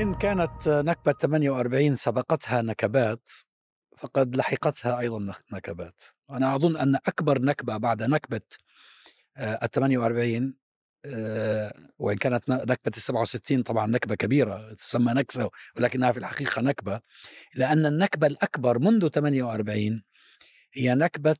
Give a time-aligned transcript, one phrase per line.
[0.00, 3.28] وإن كانت نكبة 48 سبقتها نكبات
[3.98, 6.02] فقد لحقتها أيضا نكبات.
[6.30, 8.40] أنا أظن أن أكبر نكبة بعد نكبة
[9.38, 10.54] ال 48
[11.98, 17.00] وإن كانت نكبة ال 67 طبعا نكبة كبيرة تسمى نكسة ولكنها في الحقيقة نكبة
[17.54, 20.02] لأن النكبة الأكبر منذ 48
[20.74, 21.36] هي نكبة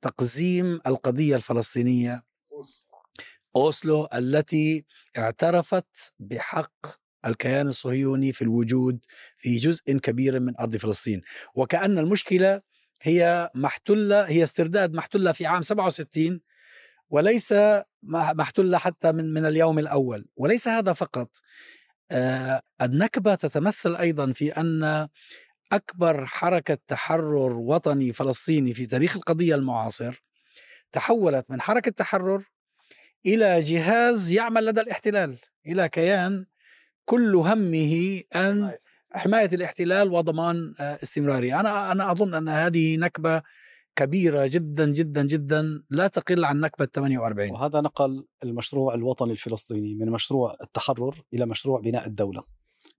[0.00, 2.22] تقزيم القضية الفلسطينية
[3.56, 4.84] أوسلو التي
[5.18, 9.04] اعترفت بحق الكيان الصهيوني في الوجود
[9.36, 11.22] في جزء كبير من أرض فلسطين.
[11.54, 12.62] وكأن المشكلة
[13.02, 16.40] هي محتلة هي استرداد محتلة في عام 67
[17.10, 17.54] وليس
[18.02, 20.26] محتلة حتى من من اليوم الأول.
[20.36, 21.28] وليس هذا فقط.
[22.10, 25.08] آه النكبة تتمثل أيضا في أن
[25.72, 30.22] أكبر حركة تحرر وطني فلسطيني في تاريخ القضية المعاصر
[30.92, 32.44] تحولت من حركة تحرر
[33.26, 36.46] إلى جهاز يعمل لدى الاحتلال إلى كيان
[37.04, 38.72] كل همه أن
[39.12, 40.12] حماية الإحتلال.
[40.12, 41.60] وضمان آه، استمرارية.
[41.60, 43.42] أنا أنا أظن أن هذه نكبة
[43.96, 50.10] كبيرة جدا جدا جدا لا تقل عن نكبة 48 وهذا نقل المشروع الوطني الفلسطيني من
[50.10, 52.42] مشروع التحرر إلى مشروع بناء الدولة.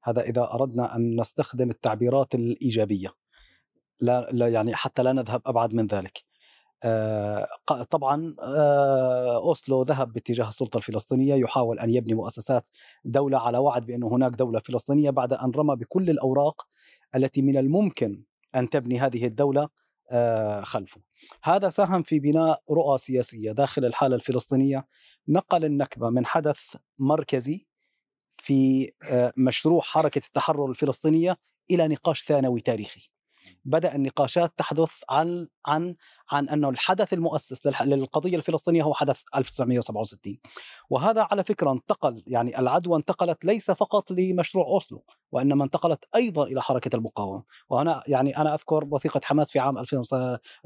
[0.04, 3.10] هذا إذا أردنا أن نستخدم التعبيرات الإيجابية.
[4.02, 6.24] لا, لا يعني حتى لا نذهب أبعد من ذلك.
[7.90, 12.68] طبعا آه، أوسلو ذهب باتجاه السلطة الفلسطينية يحاول أن يبني مؤسسات
[13.06, 16.68] دولة على وعد بانه هناك دولة فلسطينية بعد أن رمى بكل الأوراق
[17.16, 18.24] التي من الممكن
[18.56, 19.70] أن تبني هذه الدولة
[20.12, 21.02] آه، خلفه.
[21.44, 24.88] هذا ساهم في بناء رؤى سياسية داخل الحالة الفلسطينية
[25.28, 27.66] نقل النكبة من حدث مركزي
[28.38, 28.92] في
[29.38, 31.38] مشروع حركة التحرر الفلسطينية
[31.72, 33.13] إلى نقاش ثانوي تاريخي.
[33.66, 35.96] بدأ النقاشات تحدث عن عن
[36.32, 40.38] عن أنه الحدث المؤسس للقضية الفلسطينية هو حدث 1967
[40.90, 46.62] وهذا على فكرة انتقل يعني العدوى انتقلت ليس فقط لمشروع أوسلو وإنما انتقلت أيضا إلى
[46.62, 47.44] حركة المقاومة.
[47.70, 50.02] وهنا يعني أنا أذكر وثيقة حماس في عام 2000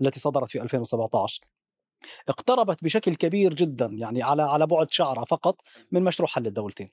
[0.02, 1.42] التي صدرت في 2017
[2.30, 5.62] اقتربت بشكل كبير جدا يعني على على بعد شعره فقط
[5.92, 6.90] من مشروع حل الدولتين.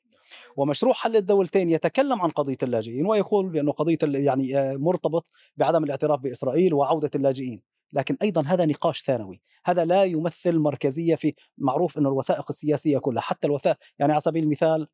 [0.56, 6.20] ومشروع حل الدولتين يتكلم عن قضية اللاجئين ويقول بأنه قضية يعني آه، مرتبط بعدم الاعتراف
[6.20, 7.62] بإسرائيل وعودة اللاجئين.
[7.92, 9.42] لكن أيضا هذا نقاش ثانوي.
[9.64, 13.22] هذا لا يمثل مركزية في معروف أنه الوثائق السياسية كلها.
[13.22, 14.88] حتى الوثائق يعني على سبيل المثال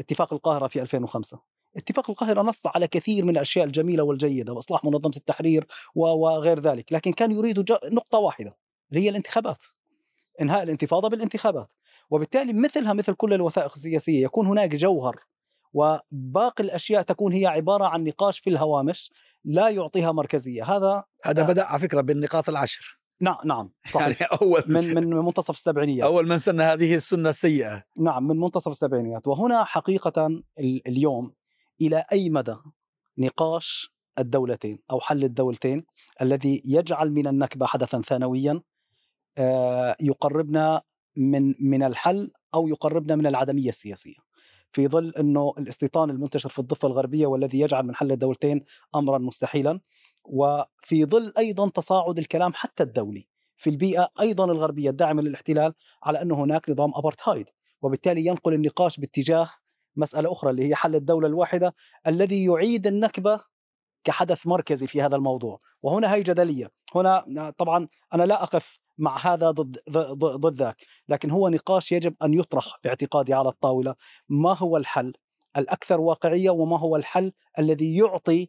[0.00, 1.40] اتفاق القاهرة في 2005
[1.76, 6.92] اتفاق القاهرة نص على كثير من الأشياء الجميلة والجيدة وإصلاح منظمة التحرير وغير ذلك.
[6.92, 8.56] لكن كان يريد نقطة واحدة
[8.92, 9.62] هي الانتخابات.
[10.40, 11.72] إنهاء الانتفاضة بالانتخابات.
[12.10, 15.16] وبالتالي مثلها مثل كل الوثائق السياسية يكون هناك جوهر
[15.72, 19.12] وباقي الأشياء تكون هي عبارة عن نقاش في الهوامش
[19.44, 20.76] لا يعطيها مركزية.
[20.76, 23.00] هذا هذا بدأ على فكرة بالنقاط العشر.
[23.20, 24.20] نعم نعم صحيح.
[24.20, 26.04] يعني أول من من منتصف السبعينيات.
[26.04, 27.82] أول من سن هذه السنة السيئة.
[27.96, 29.28] نعم من منتصف السبعينيات.
[29.28, 31.32] وهنا حقيقة اليوم
[31.82, 32.56] إلى أي مدى
[33.18, 35.84] نقاش الدولتين أو حل الدولتين
[36.22, 38.62] الذي يجعل من النكبة حدثا ثانويا آه،
[40.00, 40.82] يقربنا
[41.16, 44.26] من من الحل أو يقربنا من العدمية السياسية.
[44.72, 48.64] في ظل إنه الاستيطان المنتشر في الضفة الغربية والذي يجعل من حل الدولتين
[48.94, 49.80] امرا مستحيلا
[50.24, 56.44] وفي ظل أيضا تصاعد الكلام حتى الدولي في البيئة أيضا الغربية الداعمة للاحتلال على أنه
[56.44, 57.46] هناك نظام ابرتهايد
[57.82, 59.50] وبالتالي ينقل النقاش باتجاه
[59.96, 61.74] مسألة أخرى اللي هي حل الدولة الواحدة
[62.06, 63.40] الذي يعيد النكبة
[64.04, 65.60] كحدث مركزي في هذا الموضوع.
[65.82, 66.70] وهنا هي جدلية.
[66.94, 69.78] هنا طبعا أنا لا أقف مع هذا ضد
[70.18, 70.86] ضد ذاك.
[71.08, 73.94] لكن هو نقاش يجب أن يطرح باعتقادي على الطاولة.
[74.28, 75.12] ما هو الحل؟
[75.56, 78.48] الأكثر واقعية وما هو الحل الذي يعطي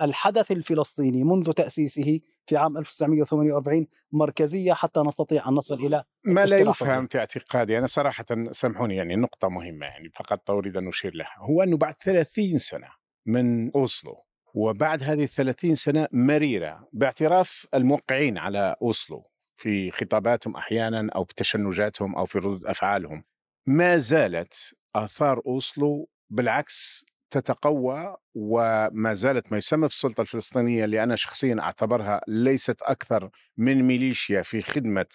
[0.00, 6.58] الحدث الفلسطيني منذ تأسيسه في عام 1948 مركزية حتى نستطيع أن نصل إلى ما لا
[6.58, 7.78] يفهم في اعتقادي.
[7.78, 11.36] أنا صراحة سامحوني يعني نقطة مهمة يعني فقط أريد أن أشير لها.
[11.38, 12.88] هو أنه بعد 30 سنة
[13.26, 14.24] من أوسلو
[14.54, 19.29] وبعد هذه الثلاثين سنة مريرة باعتراف الموقعين على أوسلو
[19.60, 23.24] في خطاباتهم أحيانا أو في تشنجاتهم أو في ردود أفعالهم.
[23.66, 31.16] ما زالت آثار أوسلو بالعكس تتقوى وما زالت ما يسمى في السلطة الفلسطينية اللي أنا
[31.16, 35.06] شخصيا أعتبرها ليست أكثر من ميليشيا في خدمة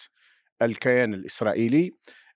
[0.62, 1.92] الكيان الإسرائيلي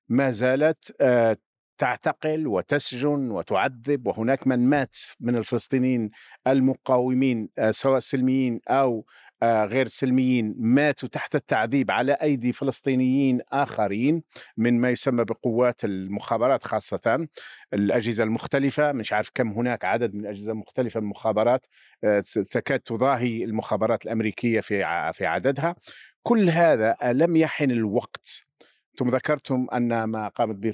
[0.08, 1.36] ما زالت آه،
[1.78, 6.10] تعتقل وتسجن وتعذب وهناك من مات من الفلسطينيين
[6.46, 9.06] المقاومين آه، سواء سلميين أو
[9.42, 14.22] غير سلميين ماتوا تحت التعذيب على أيدي فلسطينيين آخرين
[14.56, 17.28] من ما يسمى بقوات المخابرات خاصة
[17.72, 18.92] الأجهزة المختلفة.
[18.92, 21.66] مش عارف كم هناك عدد من اجهزه مختلفه من المخابرات
[22.04, 22.20] آه،
[22.50, 25.76] تكاد تضاهي المخابرات الأمريكية في في عددها.
[26.22, 28.46] كل هذا لم يحن الوقت
[28.90, 30.72] أنتم ذكرتم أن ما قامت به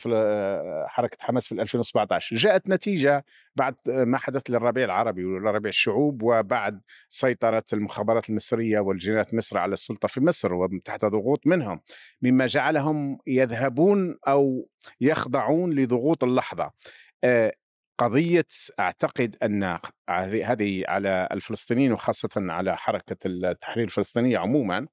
[0.86, 3.24] حركة حماس في 2017 جاءت نتيجة
[3.56, 10.08] بعد ما حدث للربيع العربي وربيع الشعوب وبعد سيطرة المخابرات المصرية والجنرالات مصر على السلطة
[10.08, 11.80] في مصر وتحت ضغوط منهم
[12.22, 14.68] مما جعلهم يذهبون أو
[15.00, 16.70] يخضعون لضغوط اللحظة.
[17.24, 17.52] آه،
[17.98, 18.46] قضية
[18.80, 19.78] أعتقد أن
[20.44, 24.86] هذه على الفلسطينيين وخاصة على حركة التحرير الفلسطينية عموما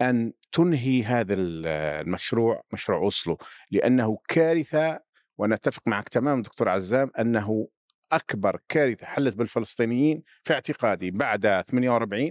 [0.00, 3.38] أن تنهي هذا المشروع مشروع أوسلو
[3.70, 5.00] لأنه كارثة
[5.38, 7.68] ونتفق معك تماما دكتور عزام أنه
[8.12, 12.30] أكبر كارثة حلت بالفلسطينيين في اعتقادي بعد 48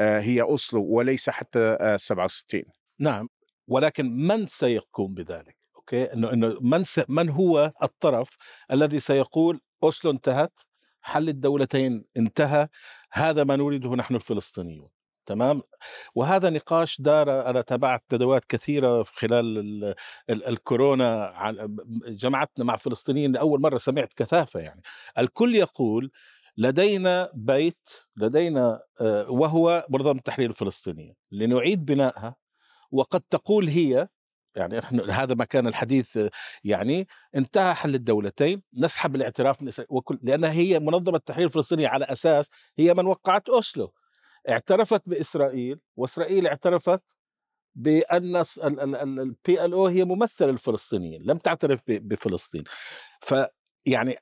[0.00, 3.28] آه، هي أوسلو وليس حتى 67 آه، نعم
[3.66, 7.00] ولكن من سيقوم بذلك؟ أوكي؟ إنه إنه من س...
[7.08, 8.36] من هو الطرف
[8.72, 10.52] الذي سيقول أوسلو انتهت
[11.00, 12.68] حل الدولتين انتهى
[13.12, 14.88] هذا ما نريده نحن الفلسطينيون؟
[15.26, 15.62] تمام؟
[16.14, 19.94] وهذا نقاش دار أنا تابعت ندوات كثيرة خلال ال
[20.30, 21.32] ال الكورونا
[22.08, 24.82] جمعتنا مع فلسطينيين لاول مرة سمعت كثافة يعني.
[25.18, 26.10] الكل يقول
[26.56, 32.36] لدينا بيت لدينا آه، وهو منظمة التحرير الفلسطينية لنعيد بنائها
[32.90, 34.08] وقد تقول هي
[34.56, 36.18] يعني إحنا هذا ما كان الحديث
[36.64, 42.50] يعني انتهى حل الدولتين نسحب الاعتراف من وكل لأنها هي منظمة التحرير الفلسطينية على أساس
[42.78, 43.92] هي من وقعت أوسلو.
[44.48, 47.02] اعترفت بإسرائيل وإسرائيل اعترفت
[47.74, 48.44] بأن
[49.18, 52.64] البي ال أو هي ممثل الفلسطينيين لم تعترف بفلسطين.
[53.20, 53.34] ف
[53.86, 54.16] يعني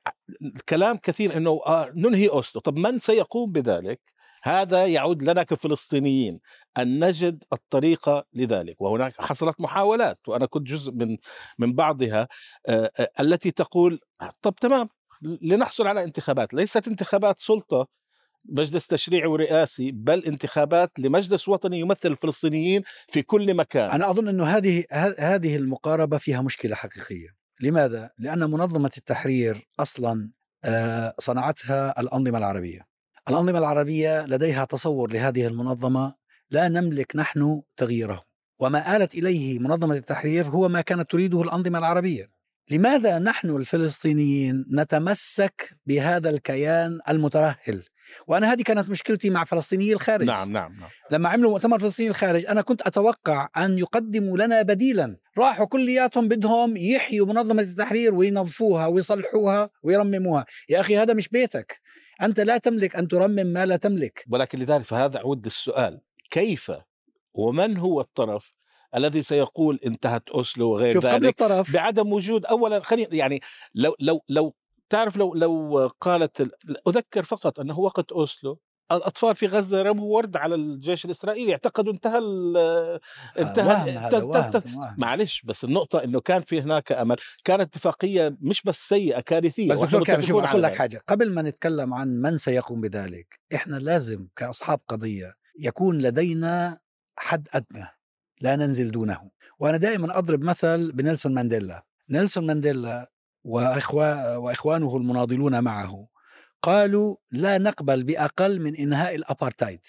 [0.69, 4.01] كلام كثير إنه آه ننهي اوسلو طب من سيقوم بذلك؟
[4.43, 6.39] هذا يعود لنا كفلسطينيين
[6.77, 8.81] أن نجد الطريقة لذلك.
[8.81, 11.17] وهناك حصلت محاولات وأنا كنت جزء من
[11.59, 12.27] من بعضها
[13.19, 13.99] التي تقول
[14.41, 14.89] طب تمام
[15.21, 16.53] لنحصل على انتخابات.
[16.53, 17.87] ليست انتخابات سلطة
[18.45, 23.91] مجلس تشريعي ورئاسي بل انتخابات لمجلس وطني يمثل الفلسطينيين في كل مكان.
[23.91, 24.85] أنا أظن إنه هذه
[25.19, 27.27] هذه المقاربة فيها مشكلة حقيقية.
[27.61, 30.31] لماذا؟ لأن منظمة التحرير أصلا
[31.19, 32.87] صنعتها الأنظمة العربية.
[33.29, 36.15] الأنظمة العربية لديها تصور لهذه المنظمة
[36.51, 38.23] لا نملك نحن تغييره.
[38.59, 42.40] وما آلت إليه منظمة التحرير هو ما كانت تريده الأنظمة العربية.
[42.71, 47.83] لماذا نحن الفلسطينيين نتمسك بهذا الكيان المترهل؟
[48.27, 50.25] وأنا هذه كانت مشكلتي مع فلسطيني الخارج.
[50.25, 50.89] نعم نعم نعم.
[51.11, 55.17] لما عملوا مؤتمر فلسطيني الخارج أنا كنت أتوقع أن يقدموا لنا بديلا.
[55.37, 60.45] راحوا كلياتهم بدهم يحيوا منظمة التحرير وينظفوها ويصلحوها ويرمموها.
[60.69, 61.81] يا أخي هذا مش بيتك.
[62.21, 64.25] أنت لا تملك أن ترمم ما لا تملك.
[64.29, 66.01] ولكن لذلك فهذا عود السؤال.
[66.29, 66.71] كيف
[67.33, 68.60] ومن هو الطرف
[68.95, 71.73] الذي سيقول انتهت أوسلو وغير شوف ذلك قبل الطرف.
[71.73, 73.41] بعدم وجود اولا خلينا يعني
[73.75, 74.55] لو لو لو
[74.89, 76.51] تعرف لو لو قالت
[76.87, 78.59] أذكر فقط أنه وقت أوسلو
[78.91, 82.17] الأطفال في غزة رموا ورد على الجيش الإسرائيلي اعتقدوا انتهى
[83.39, 84.61] انتهى انتهى
[84.97, 87.15] معلش بس النقطة إنه كان في هناك أمل
[87.45, 91.03] كانت اتفاقية مش بس سيئة كارثية بس دكتور كامل شوف أقول لك حاجة.
[91.07, 96.79] قبل ما نتكلم عن من سيقوم بذلك إحنا لازم كأصحاب قضية يكون لدينا
[97.17, 97.87] حد أدنى.
[98.41, 99.31] لا ننزل دونه.
[99.59, 101.83] وأنا دائما أضرب مثل بنيلسون مانديلا.
[102.09, 103.11] نيلسون مانديلا
[103.43, 106.07] وإخوة وإخوانه المناضلون معه
[106.61, 109.79] قالوا لا نقبل بأقل من إنهاء الأبارتايد.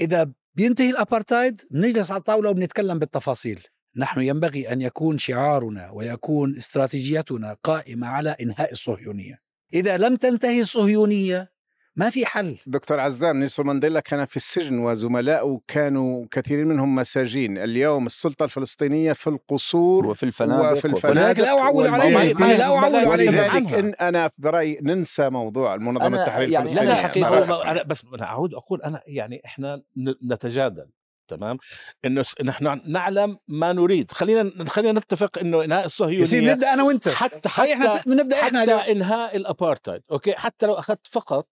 [0.00, 3.66] إذا بينتهي الأبارتايد بنجلس على الطاولة وبنتكلم بالتفاصيل.
[3.96, 9.40] نحن ينبغي أن يكون شعارنا ويكون استراتيجيتنا قائمة على إنهاء الصهيونية.
[9.74, 11.52] إذا لم تنتهي الصهيونية
[11.96, 12.58] ما في حل.
[12.66, 17.58] دكتور عزام نيلسون مانديلا كان في السجن وزملائه كانوا كثيرين منهم مساجين.
[17.58, 22.38] اليوم السلطة الفلسطينية في القصور وفي الفنادق وفي الفنادق لا أعول عليهم.
[22.38, 23.14] لا أعول عليهم.
[23.14, 26.94] لذلك إن أنا برأيي ننسى موضوع المنظمة التحرير يعني الفلسطينية.
[26.94, 29.82] لا حقيقة أنا بس أنا أعود أقول أنا يعني إحنا
[30.30, 30.86] نتجادل
[31.28, 31.58] تمام؟
[32.04, 34.12] انه نحن نعلم ما نريد.
[34.12, 37.08] خلينا خلينا نتفق إنه إنهاء الصهيونية يصير نبدأ أنا وأنت.
[37.08, 41.48] حتى حتى إحنا نبدأ إحنا حتى إنهاء ال apartheid okay؟ حتى لو أخذت فقط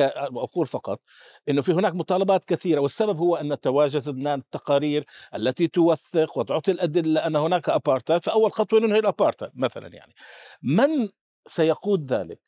[0.00, 1.00] أقول فقط
[1.48, 7.36] أنه في هناك مطالبات كثيرة والسبب هو أن تواجدنا التقارير التي توثق وتعطي الأدلة أن
[7.36, 10.14] هناك أبارتايد فأول خطوة ننهي الأبارتايد مثلا يعني.
[10.62, 11.08] من
[11.46, 12.40] سيقود ذلك؟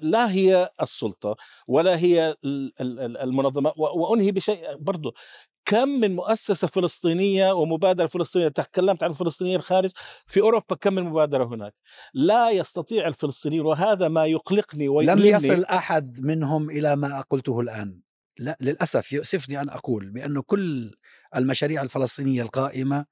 [0.00, 1.36] لا هي السلطة
[1.68, 2.34] ولا هي
[3.22, 5.14] المنظمة وأنهي بشيء برضو.
[5.70, 9.90] كم من مؤسسة فلسطينية ومبادرة فلسطينية تكلمت عن الفلسطينيين الخارج
[10.26, 11.74] في أوروبا كم من مبادرة هناك؟
[12.14, 15.30] لا يستطيع الفلسطينيون وهذا ما يقلقني ويؤلمني.
[15.30, 18.00] لم يصل أحد منهم إلى ما قلته الآن.
[18.38, 20.90] لا للأسف يؤسفني أن أقول بأن كل
[21.36, 23.06] المشاريع الفلسطينية القائمة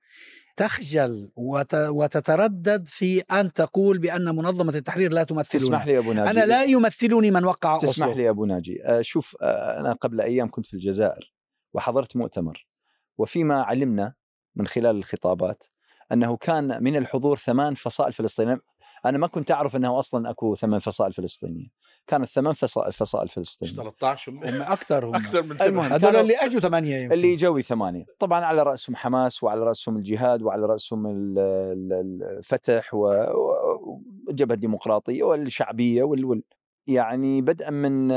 [0.57, 1.75] تخجل وت...
[1.75, 6.65] وتتردد في أن تقول بأن منظمة التحرير لا تمثلني تسمح لي أبو ناجي؟ أنا لا
[6.65, 8.15] يمثلني من وقع تسمح أصله.
[8.17, 8.85] لي أبو ناجي.
[8.85, 11.38] آه، شوف آه، أنا قبل أيام كنت في الجزائر.
[11.75, 12.67] وحضرت مؤتمر
[13.19, 14.15] وفيما علمنا
[14.57, 15.65] من خلال الخطابات
[16.13, 18.61] أنه كان من الحضور ثمان فصائل فلسطينية
[19.07, 21.67] أنا ما كنت أعرف أنه أصلا أكو ثمان فصائل فلسطينية
[22.07, 25.83] كانت ثمان فصائل فصائل فلسطينية 13 هم أكثر هم أكثر من المهم.
[25.89, 25.97] ثمانية.
[25.97, 27.13] هذول اللي أجوا ثمانية يمكن.
[27.15, 32.95] اللي جوي ثمانية طبعا على رأسهم حماس وعلى رأسهم الجهاد وعلى رأسهم ال- ال- الفتح
[32.95, 36.43] و- و- والجبهة الديمقراطية والشعبية وال وال-
[36.89, 38.09] يعني بدءا من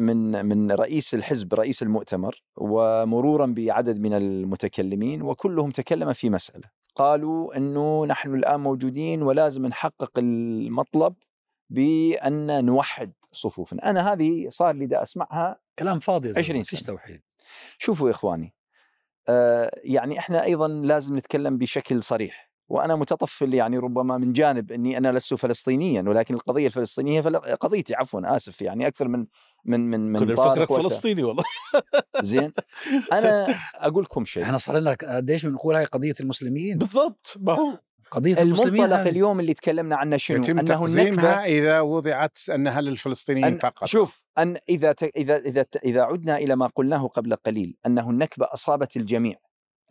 [0.00, 6.70] من من رئيس الحزب رئيس المؤتمر ومرورا بعدد من المتكلمين وكلهم تكلم في مسألة.
[6.94, 11.14] قالوا إنه نحن الآن موجودين ولازم نحقق المطلب
[11.70, 13.90] بأن نوحد صفوفنا.
[13.90, 16.96] أنا هذه صار لي دا أسمعها كلام فاضي يا زلمة، 20 فيش سنة.
[16.96, 17.22] توحيد.
[17.78, 18.54] شوفوا يا إخواني
[19.28, 22.45] آه يعني إحنا أيضا لازم نتكلم بشكل صريح.
[22.68, 27.36] وأنا متطفل يعني ربما من جانب إني أنا لست فلسطينيا ولكن القضية الفلسطينية فل...
[27.36, 29.26] قضيتي عفوا آسف يعني أكثر من
[29.64, 31.44] من من من نفكرك وت- فلسطيني والله.
[32.20, 32.52] زين.
[33.12, 34.42] أنا أقول لكم شيء.
[34.42, 37.34] إحنا صار لنا قديش بنقول هاي قضية المسلمين؟ بالضبط.
[37.40, 37.78] ما هو
[38.10, 39.08] قضية المسلمين المنطلق هاي.
[39.10, 43.84] اليوم اللي تكلمنا عنه شنو؟ يتم أنه النكبه تقزيمها إذا وضعت أنها للفلسطينيين أن فقط.
[43.84, 45.02] شوف أن إذا ت...
[45.02, 49.36] إذا إذا ت- إذا عدنا إلى ما قلناه قبل قليل أنه النكبة أصابت الجميع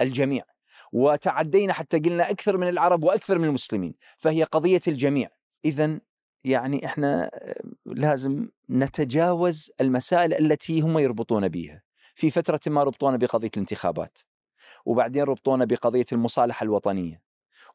[0.02, 0.44] الجميع.
[0.92, 5.30] وتعدينا حتى قلنا أكثر من العرب وأكثر من المسلمين فهي قضية الجميع.
[5.66, 6.00] اذا
[6.44, 11.84] يعني إحنا آه، لازم نتجاوز المسائل التي هم يربطون بها
[12.16, 14.18] في فترة ما ربطونا بقضية الانتخابات
[14.86, 17.22] وبعدين ربطونا بقضية المصالحة الوطنية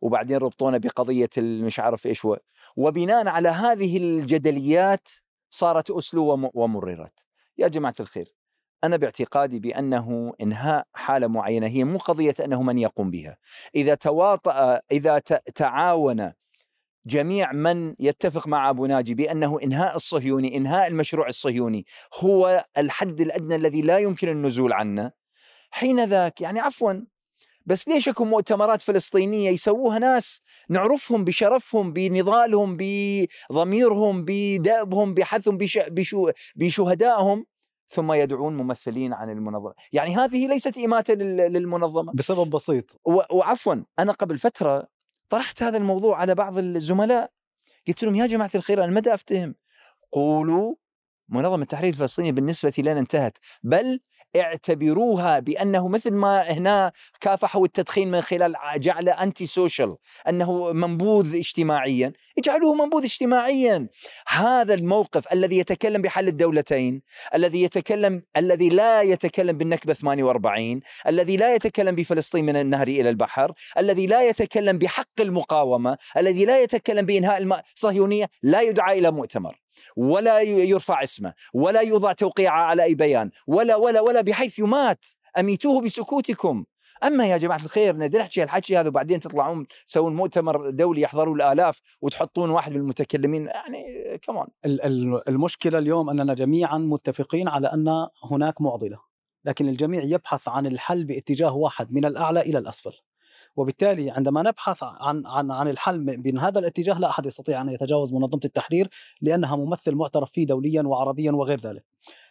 [0.00, 2.36] وبعدين ربطونا بقضية مش عارف إيش و...
[2.76, 5.08] وبناء على هذه الجدليات
[5.50, 7.24] صارت أسلو وم- ومررت.
[7.58, 8.34] يا جماعة الخير
[8.84, 13.36] أنا باعتقادي بأنه إنهاء حالة معينة هي مو قضية أنه من يقوم بها.
[13.74, 15.18] إذا تواطأ إذا
[15.54, 16.32] تعاون
[17.06, 21.84] جميع من يتفق مع أبو ناجي بأنه إنهاء الصهيوني إنهاء المشروع الصهيوني
[22.14, 25.12] هو الحد الأدنى الذي لا يمكن النزول عنه
[25.70, 26.92] حين ذاك يعني عفوا
[27.66, 35.58] بس ليش اكو مؤتمرات فلسطينية يسووها ناس نعرفهم بشرفهم بنضالهم بضميرهم بدأبهم بحثهم
[36.56, 37.46] بشهدائهم؟
[37.90, 43.00] ثم يدعون ممثلين عن المنظمة، يعني هذه ليست اماته لل- للمنظمة، بسبب بسيط.
[43.30, 44.88] وعفوا أنا قبل فترة
[45.28, 47.30] طرحت هذا الموضوع على بعض الزملاء.
[47.88, 49.54] قلت لهم يا جماعة الخير أنا مدى أفتهم؟
[50.12, 50.74] قولوا
[51.28, 54.00] منظمة التحرير الفلسطيني بالنسبة لنا انتهت بل
[54.36, 59.96] اعتبروها بأنه مثل ما هنا كافحوا التدخين من خلال جعله انتي سوشيال
[60.28, 62.12] أنه منبوذ اجتماعيا.
[62.38, 63.88] اجعلوه منبوذ اجتماعيا.
[64.28, 67.02] هذا الموقف الذي يتكلم بحل الدولتين
[67.34, 73.52] الذي يتكلم الذي لا يتكلم بالنكبة 48 الذي لا يتكلم بفلسطين من النهر إلى البحر
[73.78, 79.56] الذي لا يتكلم بحق المقاومة الذي لا يتكلم بإنهاء الصهيونيه لا يدعى إلى مؤتمر.
[79.96, 85.04] ولا يرفع اسمه ولا يوضع توقيعه على أي بيان ولا ولا ولا بحيث يمات.
[85.38, 86.64] أميتوه بسكوتكم.
[87.04, 91.80] أما يا جماعة الخير ندري نحكي الحكي هذا وبعدين تطلعون تسوون مؤتمر دولي يحضروا الآلاف
[92.00, 93.46] وتحطون واحد من المتكلمين.
[93.46, 93.84] يعني
[94.22, 98.98] كمان ال- ال- المشكلة اليوم أننا جميعا متفقين على أن هناك معضلة
[99.44, 102.92] لكن الجميع يبحث عن الحل باتجاه واحد من الأعلى إلى الأسفل.
[103.56, 108.12] وبالتالي عندما نبحث عن عن عن الحل من هذا الاتجاه لا أحد يستطيع أن يتجاوز
[108.12, 108.88] منظمة التحرير
[109.20, 111.84] لأنها ممثل معترف فيه دوليا وعربيا وغير ذلك.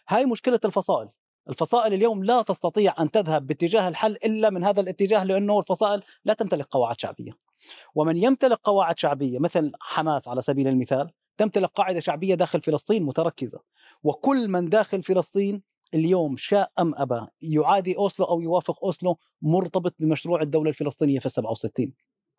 [0.08, 1.08] هاي مشكلة الفصائل.
[1.48, 6.34] الفصائل اليوم لا تستطيع أن تذهب باتجاه الحل إلا من هذا الاتجاه لأنه الفصائل لا
[6.34, 7.32] تمتلك قواعد شعبية.
[7.94, 13.60] ومن يمتلك قواعد شعبية مثل حماس على سبيل المثال تمتلك قاعدة شعبية داخل فلسطين متركزة
[14.02, 15.62] وكل من داخل فلسطين
[15.94, 21.92] اليوم شاء أم أبى يعادي أوسلو أو يوافق أوسلو مرتبط بمشروع الدولة الفلسطينية في 67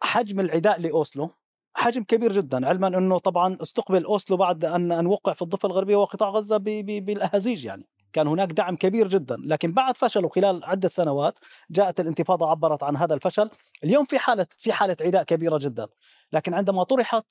[0.03, 1.29] حجم العداء لأوسلو
[1.73, 5.95] حجم كبير جدا علما أنه طبعا استقبل أوسلو بعد أن أن وقع في الضفة الغربية
[5.95, 7.87] وقطاع غزة ب- ب- بالاهازيج يعني.
[8.13, 11.39] كان هناك دعم كبير جدا لكن بعد فشله خلال عدة سنوات
[11.69, 13.49] جاءت الانتفاضة عبرت عن هذا الفشل.
[13.83, 15.87] اليوم في حالة في حالة عداء كبيرة جدا
[16.33, 17.25] لكن عندما طرحت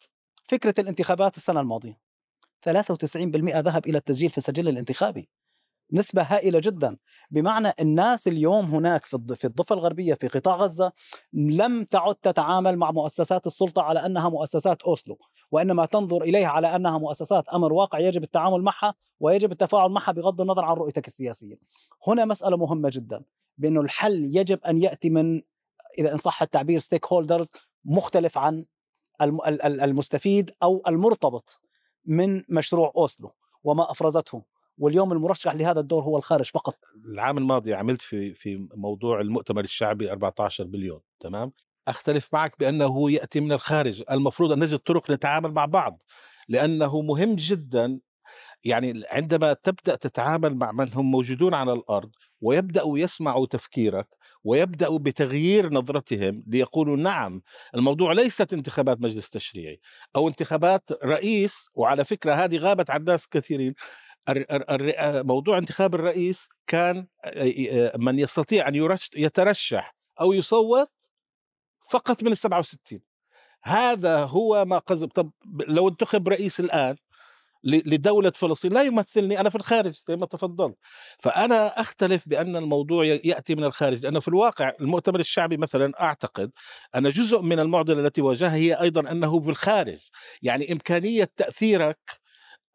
[0.49, 1.99] فكرة الانتخابات السنة الماضية
[2.69, 2.77] 93%
[3.61, 5.29] ذهب إلى التسجيل في السجل الانتخابي.
[5.93, 6.97] نسبة هائلة جدا.
[7.31, 10.93] بمعنى الناس اليوم هناك في الض- في الضفة الغربية في قطاع غزة
[11.33, 15.19] لم تعد تتعامل مع مؤسسات السلطة على أنها مؤسسات أوسلو
[15.51, 20.41] وإنما تنظر إليها على أنها مؤسسات أمر واقع يجب التعامل معها ويجب التفاعل معها بغض
[20.41, 21.59] النظر عن رؤيتك السياسية.
[22.07, 23.23] هنا مسألة مهمة جدا
[23.59, 25.43] بأنه الحل يجب أن يأتي من
[25.99, 27.51] إذا إن صح التعبير stakeholders
[27.85, 28.65] مختلف عن
[29.23, 31.61] الم- ال- ال- المستفيد أو المرتبط
[32.05, 33.33] من مشروع أوسلو
[33.65, 34.43] وما أفرزته.
[34.81, 36.79] واليوم المرشح لهذا الدور هو الخارج فقط.
[37.05, 41.53] العام الماضي عملت في في موضوع المؤتمر الشعبي 14 بليون تمام؟
[41.89, 46.03] أختلف معك بأنه يأتي من الخارج المفروض أن نجد طرق نتعامل مع بعض
[46.49, 48.01] لأنه مهم جدا
[48.65, 52.11] يعني عندما تبدأ تتعامل مع من هم موجودون على الأرض
[52.41, 54.07] ويبداوا يسمعوا تفكيرك
[54.45, 57.43] ويبداوا بتغيير نظرتهم ليقولوا نعم
[57.75, 59.81] الموضوع ليست انتخابات مجلس تشريعي
[60.17, 63.75] أو انتخابات رئيس وعلى فكرة هذه غابت عن ناس كثيرين.
[65.23, 67.07] موضوع انتخاب الرئيس كان
[67.99, 68.75] من يستطيع أن
[69.17, 70.91] يترشح أو يصوت
[71.91, 73.01] فقط من ال 67
[73.63, 75.31] هذا هو ما قصد طب
[75.69, 76.97] لو انتخب رئيس الآن
[77.65, 80.77] لدولة فلسطين لا يمثلني أنا في الخارج زي ما تفضلت
[81.19, 86.51] فأنا أختلف بأن الموضوع يأتي من الخارج لأنه في الواقع المؤتمر الشعبي مثلا أعتقد
[86.97, 89.99] أن جزء من المعضلة التي واجهها هي أيضا أنه في الخارج.
[90.43, 92.21] يعني إمكانية تأثيرك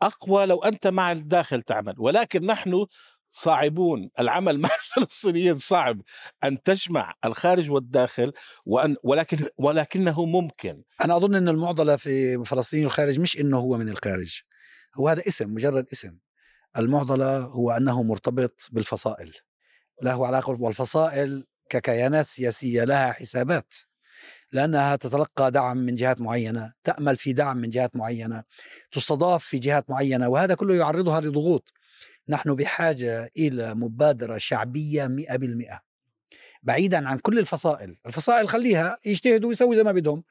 [0.01, 1.95] أقوى لو أنت مع الداخل تعمل.
[1.97, 2.85] ولكن نحن
[3.29, 6.01] صعبون العمل مع الفلسطينيين صعب
[6.43, 8.33] أن تجمع الخارج والداخل
[8.65, 10.83] وأن ولكن ولكنه ممكن.
[11.03, 14.41] أنا أظن أن المعضلة في فلسطين الخارج مش أنه هو من الخارج.
[14.99, 16.17] هو هذا اسم مجرد اسم.
[16.77, 19.33] المعضلة هو أنه مرتبط بالفصائل.
[20.01, 23.73] له علاقة والفصائل ككيانات سياسية لها حسابات.
[24.51, 28.43] لأنها تتلقى دعم من جهات معينة تأمل في دعم من جهات معينة
[28.91, 31.73] تستضاف في جهات معينة وهذا كله يعرضها لضغوط.
[32.29, 35.79] نحن بحاجة إلى مبادرة شعبية مئة بالمئة.
[36.63, 40.23] بعيدا عن كل الفصائل الفصائل خليها يجتهدوا ويسووا زي ما بدهم.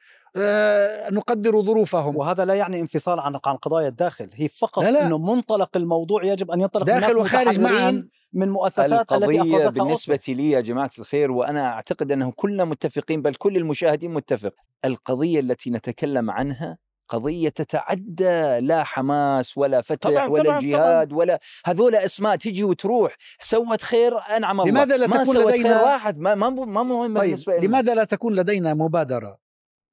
[1.12, 5.06] نقدر ظروفهم وهذا لا يعني انفصال عن عن قضايا الداخل هي فقط لا لا.
[5.06, 10.34] إنه منطلق الموضوع يجب أن ينطلق داخل وخارج معا من مؤسسات التي أفرزتها بالنسبة أصلاً.
[10.34, 15.70] لي يا جماعة الخير وأنا أعتقد أنه كلنا متفقين بل كل المشاهدين متفق القضية التي
[15.70, 21.18] نتكلم عنها قضية تتعدى لا حماس ولا فتح طبعًا ولا طبعًا الجهاد طبعًا.
[21.18, 25.68] ولا هذول أسماء تجي وتروح سوت خير أنعم الله لماذا لا ما تكون سوت لدينا
[25.78, 27.24] خير واحد ما ما ما مهم طيب.
[27.24, 29.43] بالنسبة لماذا لا تكون لدينا مبادرة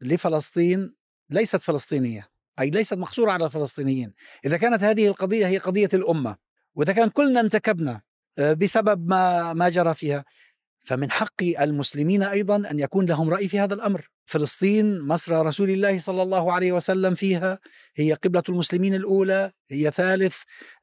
[0.02, 0.94] لفلسطين
[1.30, 2.30] ليست فلسطينية
[2.60, 4.14] أي ليست مقصورة على الفلسطينيين
[4.46, 6.38] إذا كانت هذه القضية هي قضية الأمة
[6.76, 8.02] وإذا كان كلنا انتكبنا
[8.38, 10.26] آه، بسبب ما ما جرى فيها
[10.82, 14.10] فمن حق المسلمين أيضا أن يكون لهم رأي في هذا الأمر.
[14.26, 17.60] فلسطين مسرى رسول الله صلى الله عليه وسلم فيها
[17.96, 20.38] هي قبلة المسلمين الأولى، هي ثالث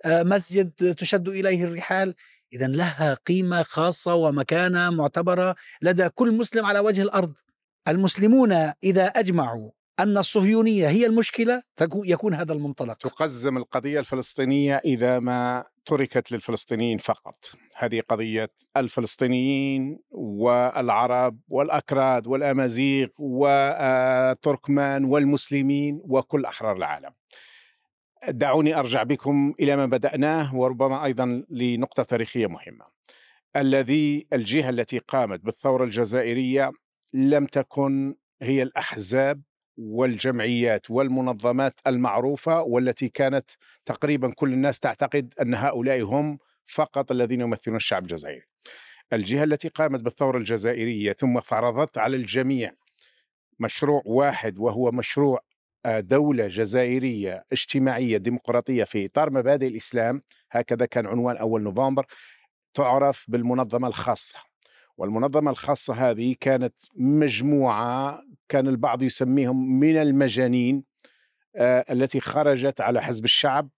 [0.04, 2.14] آه، مسجد تشد إليه الرحال،
[2.52, 7.38] اذا لها قيمة خاصة ومكانة معتبرة لدى كل مسلم على وجه الأرض.
[7.88, 8.52] المسلمون
[8.84, 11.62] إذا أجمعوا أن الصهيونية هي المشكلة
[12.04, 12.96] يكون هذا المنطلق.
[12.96, 17.50] تقزم القضية الفلسطينية إذا ما تركت للفلسطينيين فقط.
[17.76, 27.10] هذه قضية الفلسطينيين والعرب والأكراد والأمازيغ والتركمان والمسلمين وكل أحرار العالم.
[28.28, 32.84] دعوني أرجع بكم إلى ما بدأناه وربما أيضا لنقطة تاريخية مهمة.
[33.56, 36.72] الذي الجهة التي قامت بالثورة الجزائرية
[37.14, 39.42] لم تكن هي الأحزاب
[39.76, 43.50] والجمعيات والمنظمات المعروفة والتي كانت
[43.84, 48.42] تقريبا كل الناس تعتقد أن هؤلاء هم فقط الذين يمثلون الشعب الجزائري.
[49.12, 52.72] الجهة التي قامت بالثورة الجزائرية ثم فرضت على الجميع
[53.60, 55.40] مشروع واحد وهو مشروع
[55.86, 62.06] آه، دولة جزائرية اجتماعية ديمقراطية في إطار مبادئ الإسلام هكذا كان عنوان أول نوفمبر
[62.74, 64.47] تعرف بالمنظمة الخاصة.
[64.98, 70.84] والمنظمة الخاصة هذه كانت مجموعة كان البعض يسميهم من المجانين
[71.56, 73.70] آه التي خرجت على حزب الشعب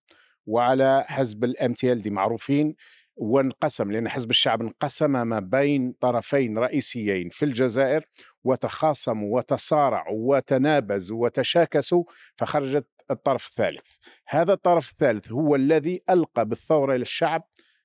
[0.47, 2.75] وعلى حزب الام تي ال دي معروفين
[3.17, 8.05] وانقسم لأن حزب الشعب انقسم ما بين طرفين رئيسيين في الجزائر
[8.45, 12.05] وتخاصموا وتصارعوا وتنابزوا وتشاكسوا
[12.37, 13.87] فخرجت الطرف الثالث.
[14.29, 17.43] هذا الطرف الثالث هو الذي ألقى بالثورة إلى الشعب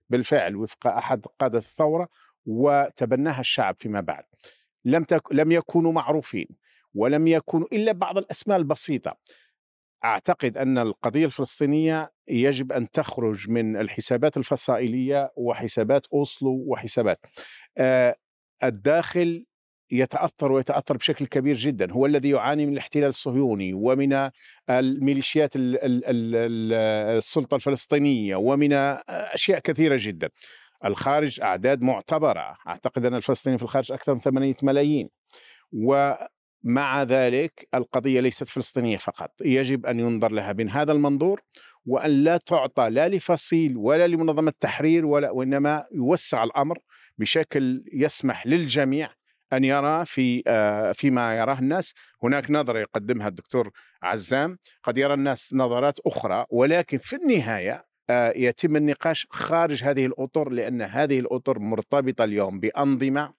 [0.10, 2.10] بالفعل وفق أحد قادة الثورة
[2.45, 4.23] وتبناها الشعب فيما بعد.
[4.86, 5.21] لم تك...
[5.31, 6.47] لم يكونوا معروفين
[6.93, 9.17] ولم يكونوا إلا بعض الأسماء البسيطة.
[10.03, 17.19] أعتقد أن القضية الفلسطينية يجب أن تخرج من الحسابات الفصائلية وحسابات أوسلو وحسابات
[17.77, 18.15] آه
[18.63, 19.45] الداخل
[19.91, 21.91] يتأثر ويتأثر بشكل كبير جدا.
[21.91, 24.29] هو الذي يعاني من الاحتلال الصهيوني ومن
[24.69, 28.73] الميليشيات السلطة الفلسطينية ومن
[29.10, 30.29] أشياء كثيرة جدا.
[30.85, 32.57] الخارج أعداد معتبرة.
[32.67, 35.09] أعتقد أن الفلسطينيين في الخارج أكثر من 8 ملايين.
[35.73, 39.31] ومع ذلك القضية ليست فلسطينية فقط.
[39.41, 41.41] يجب أن ينظر لها من هذا المنظور
[41.85, 46.77] وأن لا تعطى لا لفصيل ولا لمنظمة تحرير ولا وإنما يوسع الأمر
[47.17, 49.09] بشكل يسمح للجميع
[49.53, 51.93] أن يرى في آه، فيما يراه الناس.
[52.23, 53.71] هناك نظرة يقدمها الدكتور
[54.03, 54.57] عزام.
[54.83, 57.85] قد يرى الناس نظرات أخرى ولكن في النهاية آه،
[58.35, 63.33] يتم النقاش خارج هذه الأطر لأن هذه الأطر مرتبطة اليوم بأنظمة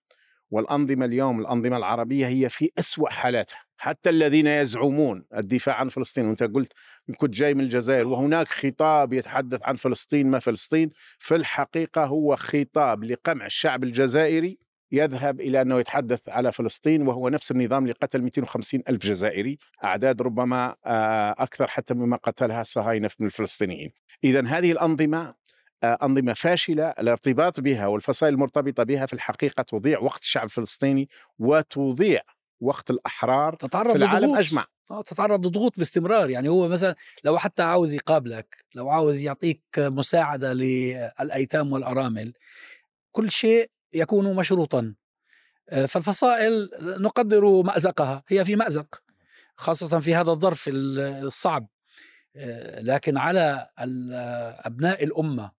[0.51, 3.59] والأنظمة اليوم الأنظمة العربية هي في أسوأ حالاتها.
[3.79, 6.73] حتى الذين يزعمون الدفاع عن فلسطين وأنت قلت
[7.19, 10.91] كنت جاي من الجزائر وهناك خطاب يتحدث عن فلسطين ما فلسطين.
[11.19, 17.51] في الحقيقة هو خطاب لقمع الشعب الجزائري يذهب إلى أنه يتحدث على فلسطين وهو نفس
[17.51, 23.27] النظام اللي قتل 250 ألف جزائري أعداد ربما آه، أكثر حتى مما قتلها الصهاينة من
[23.27, 23.93] الفلسطينيين.
[24.25, 25.35] إذا هذه الأنظمة
[25.83, 32.21] آه، أنظمة فاشلة الارتباط بها والفصائل المرتبطة بها في الحقيقة تضيع وقت الشعب الفلسطيني وتضيع
[32.61, 34.39] وقت الأحرار تتعرض في العالم لضغوط.
[34.39, 34.65] أجمع.
[34.91, 36.31] آه، تتعرض لضغوط باستمرار.
[36.31, 36.95] يعني هو مثلا
[37.25, 42.33] لو حتى عاوز يقابلك لو عاوز يعطيك مساعدة للأيتام والأرامل
[43.13, 44.95] كل شيء يكون مشروطا.
[45.69, 49.03] آه، فالفصائل نقدر مأزقها هي في مأزق
[49.57, 51.69] خاصة في هذا الظرف الصعب.
[52.37, 53.69] آه، لكن على
[54.67, 55.51] أبناء الأمة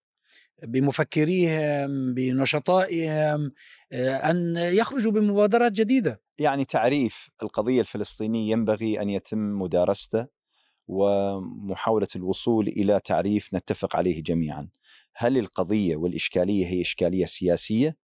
[0.63, 3.51] بمفكريهم بنشطائهم
[3.91, 6.21] آه، أن يخرجوا بمبادرات جديدة.
[6.39, 10.27] يعني تعريف القضية الفلسطينية ينبغي أن يتم مدارسته
[10.87, 14.67] ومحاولة الوصول إلى تعريف نتفق عليه جميعا.
[15.15, 17.97] هل القضية والإشكالية هي إشكالية سياسية؟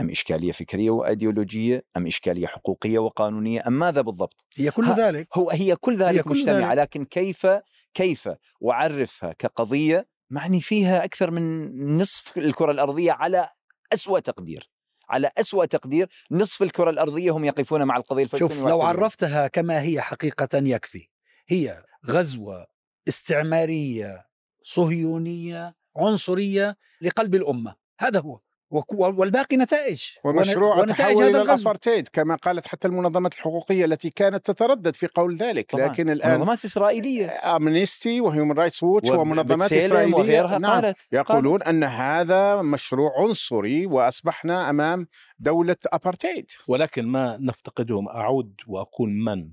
[0.00, 5.28] أم إشكالية فكرية وأيديولوجية أم إشكالية حقوقية وقانونية أم ماذا بالضبط؟ هي كل ذلك.
[5.34, 6.78] هو هي كل ذلك كل مجتمعة ذلك.
[6.78, 7.46] لكن كيف
[7.94, 8.28] كيف
[8.70, 13.48] أعرفها كقضية معني فيها أكثر من نصف الكرة الأرضية على
[13.92, 14.70] أسوأ تقدير
[15.08, 19.82] على أسوأ تقدير نصف الكرة الأرضية هم يقفون مع القضية الفلسطينية شوف لو عرفتها كما
[19.82, 21.08] هي حقيقة يكفي.
[21.48, 22.66] هي غزوة
[23.08, 24.26] استعمارية
[24.62, 27.74] صهيونية عنصرية لقلب الأمة.
[28.00, 28.40] هذا هو.
[28.70, 30.02] والباقي نتائج.
[30.24, 31.54] ومشروع ون- التحول إلى الغزو.
[31.54, 35.70] الابارتيد كما قالت حتى المنظمات الحقوقية التي كانت تتردد في قول ذلك.
[35.70, 35.86] طبعاً.
[35.86, 37.26] لكن الآن منظمات إسرائيلية.
[37.56, 40.14] Amnesty و Human Rights Watch ومنظمات إسرائيلية.
[40.16, 40.80] وغيرها نعم.
[40.80, 41.68] قالت يقولون قالت.
[41.68, 45.06] أن هذا مشروع عنصري وأصبحنا أمام
[45.38, 49.50] دولة ابارتيد ولكن ما نفتقدهم أعود وأقول من؟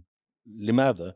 [0.59, 1.13] لماذا؟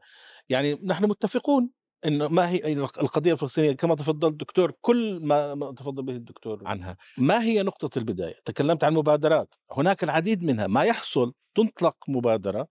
[0.50, 1.70] يعني نحن متفقون.
[2.08, 6.98] إنه ما هي القضية الفلسطينية كما تفضل الدكتور كل ما تفضل به الدكتور عنها.
[7.18, 9.56] ما هي نقطة البداية؟ تكلمت عن مبادرات.
[9.72, 10.68] هناك العديد منها.
[10.68, 12.68] ما يحصل تنطلق مبادرة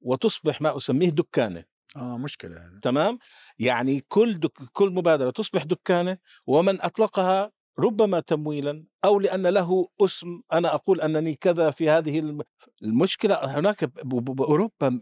[0.00, 1.64] وتصبح ما أسميه دكانة.
[1.96, 2.80] آه مشكلة هذا.
[2.82, 3.18] تمام؟
[3.58, 10.40] يعني كل دك كل مبادرة تصبح دكانة ومن أطلقها ربما تمويلا أو لأن له اسم
[10.52, 12.42] أنا أقول أنني كذا في هذه الم-
[12.82, 15.00] المشكلة هناك باوروبا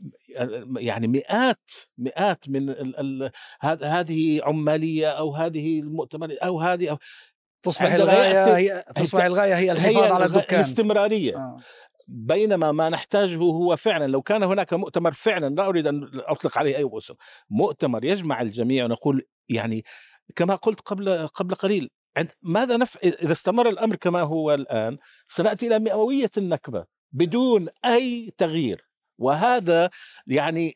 [0.77, 2.75] يعني مئات مئات من
[3.83, 6.99] هذه عمالية أو هذه المؤتمر أو هذه أو
[7.63, 7.93] تصبح
[8.47, 11.59] يأتي- هي تصبح الغاية هي الحفاظ هي على الدكان الاستمرارية آه.
[12.09, 16.77] بينما ما نحتاجه هو فعلا لو كان هناك مؤتمر فعلا لا أريد أن أطلق عليه
[16.77, 17.15] أي اسم
[17.51, 19.85] مؤتمر يجمع الجميع ونقول يعني
[20.37, 21.91] كما قلت قبل قبل قليل
[22.43, 22.97] ماذا نف...
[23.05, 28.91] إذا استمر الأمر كما هو الآن سنأتي إلى مئوية النكبة بدون أي تغيير.
[29.19, 29.91] وهذا
[30.27, 30.75] يعني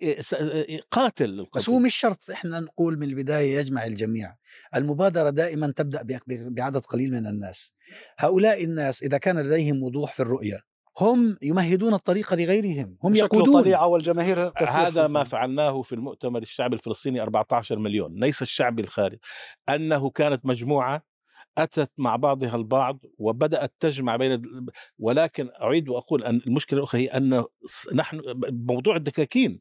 [0.91, 4.37] قاتل بس هو مش شرط إحنا نقول من البداية يجمع الجميع.
[4.77, 7.75] المبادرة دائما تبدأ بعدد قليل من الناس.
[8.19, 10.61] هؤلاء الناس إذا كان لديهم وضوح في الرؤية
[11.01, 13.63] هم يمهدون الطريق لغيرهم هم يقودون.
[13.63, 15.25] طليعه والجماهير تسير هذا ما خلفهم.
[15.25, 18.21] فعلناه في المؤتمر الشعبي الفلسطيني 14 مليون.
[18.21, 19.21] ليس الشعبي الخارجي
[19.69, 21.14] أنه كانت مجموعة
[21.59, 24.43] أتت مع بعضها البعض وبدأت تجمع بين
[24.99, 27.45] ولكن أعيد وأقول أن المشكلة الأخرى هي أن
[27.95, 29.61] نحن موضوع الدكاكين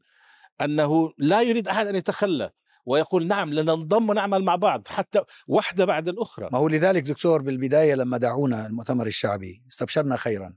[0.62, 2.50] أنه لا يريد أحد أن يتخلى
[2.86, 6.48] ويقول نعم لننضم ونعمل مع بعض حتى واحدة بعد الأخرى.
[6.52, 10.54] ما هو لذلك دكتور بالبداية لما دعونا المؤتمر الشعبي استبشرنا خيرا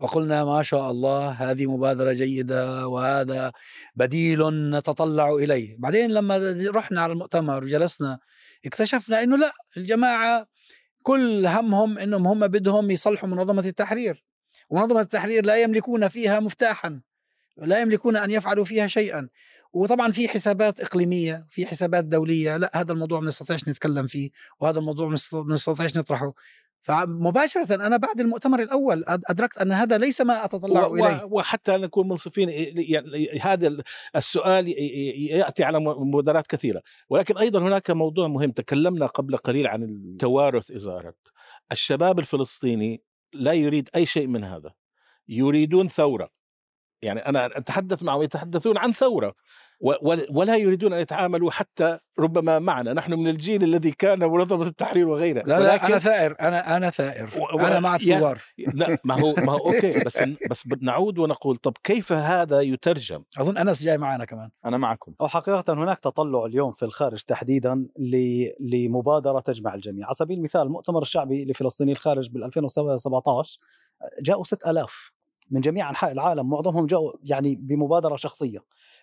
[0.00, 3.52] وقلنا ما شاء الله هذه مبادرة جيدة وهذا
[3.94, 5.76] بديل نتطلع إليه.
[5.78, 8.18] بعدين لما رحنا على المؤتمر وجلسنا
[8.66, 10.46] اكتشفنا إنه لا الجماعة
[11.02, 14.24] كل همهم إنهم هم بدهم يصلحوا منظمة التحرير.
[14.70, 17.00] ومنظمة التحرير لا يملكون فيها مفتاحا
[17.56, 19.28] لا يملكون أن يفعلوا فيها شيئا.
[19.72, 24.30] وطبعا في حسابات إقليمية في حسابات دولية لا هذا الموضوع ما نستطيعش نتكلم فيه
[24.60, 26.32] وهذا الموضوع ما نستطيعش نطرحه.
[26.80, 31.24] فمباشرة أنا بعد المؤتمر الأول أد- أدركت أن هذا ليس ما أتطلع و- إليه.
[31.24, 33.76] و- وحتى نكون منصفين يعني هذا
[34.16, 36.82] السؤال ي- ي- يأتي على مبادرات كثيرة.
[37.10, 38.50] ولكن أيضا هناك موضوع مهم.
[38.50, 41.28] تكلمنا قبل قليل عن التوارث إذا أردت.
[41.72, 44.72] الشباب الفلسطيني لا يريد أي شيء من هذا.
[45.28, 46.30] يريدون ثورة.
[47.02, 49.34] يعني أنا أتحدث معهم يتحدثون عن و-
[49.80, 52.92] ولا يريدون أن يتعاملوا حتى ربما معنا.
[52.92, 55.42] نحن من الجيل الذي كان منظمة التحرير وغيرها.
[55.42, 57.30] لا لا أنا ثائر أنا أنا ثائر.
[57.38, 58.40] و- و- أنا مع الثوار.
[58.74, 60.18] لا ما هو ما هو أوكي بس
[60.50, 64.50] بس نعود ونقول طب كيف هذا يترجم؟ أظن أنس جاي معنا كمان.
[64.64, 65.14] أنا معكم.
[65.20, 70.06] أو حقيقة هناك تطلع اليوم في الخارج تحديدا ل- لمبادرة تجمع الجميع.
[70.06, 73.58] على سبيل المثال المؤتمر الشعبي لفلسطيني الخارج بال 2017
[74.22, 75.12] جاءوا 6000
[75.50, 78.58] من جميع أنحاء العالم معظمهم جاءوا يعني بمبادرة شخصية.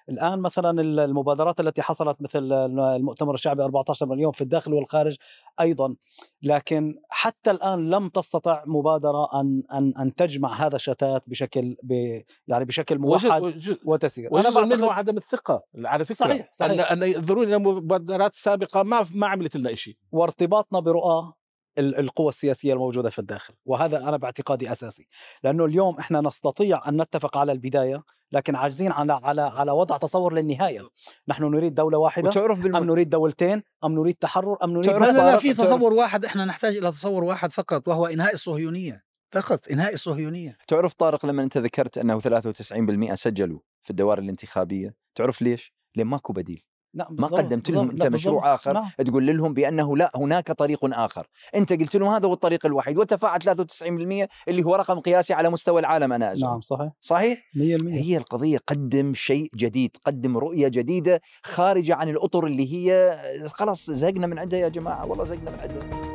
[0.10, 5.16] الآن مثلا المبادرات التي حصلت مثل المؤتمر الشعبي 14 مليون في الداخل والخارج
[5.60, 5.96] أيضا.
[6.44, 12.66] لكن حتى الآن لم تستطع مبادرة أن أن أن تجمع هذا الشتات بشكل ب يعني
[12.66, 16.16] بشكل موحد وجزء, وتسير وجزء منه عدم الثقة على فكرة.
[16.16, 16.92] صحيح صحيح.
[16.92, 21.34] أن أن ينظرون إلى مبادرات سابقة ما ما عملت لنا شيء وارتباطنا برؤى
[21.78, 25.08] القوى السياسية الموجودة في الداخل وهذا أنا باعتقادي أساسي
[25.44, 30.34] لأنه اليوم إحنا نستطيع أن نتفق على البداية لكن عاجزين على على على وضع تصور
[30.34, 30.90] للنهاية.
[31.28, 32.84] نحن نريد دولة واحدة وتعرف أم بالم...
[32.84, 36.78] نريد دولتين أم نريد تحرر أم نريد لا لا لا؟ في تصور واحد إحنا نحتاج
[36.78, 40.58] إلى تصور واحد فقط وهو إنهاء الصهيونية فقط إنهاء الصهيونية.
[40.68, 46.34] تعرف طارق لما أنت ذكرت أنه 93% سجلوا في الدوائر الانتخابية تعرف ليش؟ لأن ماكو
[46.34, 46.64] بديل.
[46.96, 48.56] نعم ما قدمت لهم انت لا، مشروع.
[48.56, 48.90] آخر نعم.
[49.06, 51.28] تقول لهم بأنه لا هناك طريق آخر.
[51.56, 55.80] أنت قلت لهم هذا هو الطريق الوحيد وتفاعل 93% اللي هو رقم قياسي على مستوى
[55.80, 56.92] العالم أنا أزعم نعم صحيح.
[57.02, 63.20] صحيح؟ 100% هي القضية قدم شيء جديد قدم رؤية جديدة خارجة عن الأطر اللي هي
[63.48, 66.15] خلاص زهقنا من عندها يا جماعة والله زهقنا من عندها.